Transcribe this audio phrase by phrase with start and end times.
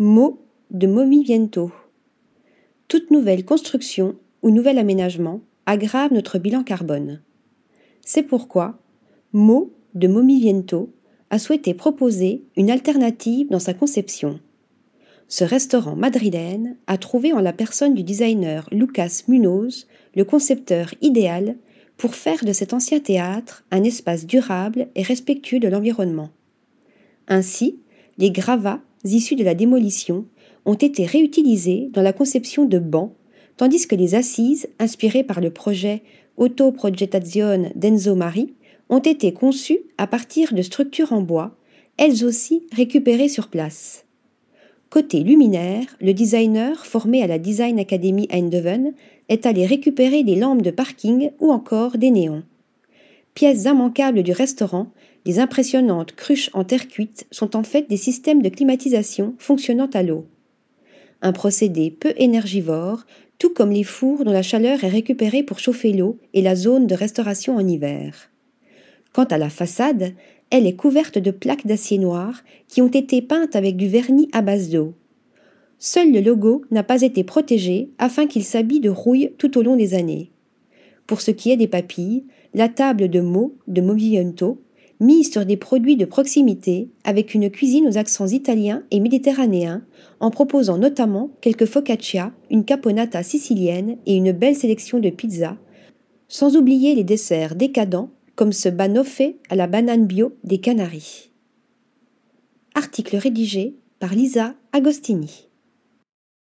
[0.00, 1.72] Mot de Momiviento.
[2.86, 7.20] Toute nouvelle construction ou nouvel aménagement aggrave notre bilan carbone.
[8.06, 8.78] C'est pourquoi
[9.32, 10.92] Mot de Momiviento
[11.30, 14.38] a souhaité proposer une alternative dans sa conception.
[15.26, 21.56] Ce restaurant madrilène a trouvé en la personne du designer Lucas Munoz le concepteur idéal
[21.96, 26.30] pour faire de cet ancien théâtre un espace durable et respectueux de l'environnement.
[27.26, 27.80] Ainsi,
[28.16, 30.26] les gravats issus de la démolition
[30.64, 33.12] ont été réutilisés dans la conception de bancs,
[33.56, 36.02] tandis que les assises, inspirées par le projet
[36.36, 38.54] Autoprogettazione d'Enzo Mari,
[38.88, 41.56] ont été conçues à partir de structures en bois,
[41.96, 44.04] elles aussi récupérées sur place.
[44.90, 48.94] Côté luminaire, le designer, formé à la Design Academy Eindhoven,
[49.28, 52.42] est allé récupérer des lampes de parking ou encore des néons.
[53.34, 54.86] Pièces immanquables du restaurant,
[55.24, 60.02] les impressionnantes cruches en terre cuite sont en fait des systèmes de climatisation fonctionnant à
[60.02, 60.26] l'eau.
[61.22, 63.04] Un procédé peu énergivore,
[63.38, 66.86] tout comme les fours dont la chaleur est récupérée pour chauffer l'eau et la zone
[66.86, 68.30] de restauration en hiver.
[69.12, 70.14] Quant à la façade,
[70.50, 74.42] elle est couverte de plaques d'acier noir qui ont été peintes avec du vernis à
[74.42, 74.94] base d'eau.
[75.78, 79.76] Seul le logo n'a pas été protégé afin qu'il s'habille de rouille tout au long
[79.76, 80.30] des années.
[81.06, 84.60] Pour ce qui est des papilles, la table de mots de Movimento
[85.00, 89.82] mise sur des produits de proximité avec une cuisine aux accents italiens et méditerranéens,
[90.20, 95.56] en proposant notamment quelques focaccia, une caponata sicilienne et une belle sélection de pizzas,
[96.28, 101.30] sans oublier les desserts décadents comme ce banoffé à la banane bio des Canaries.
[102.74, 105.47] Article rédigé par Lisa Agostini.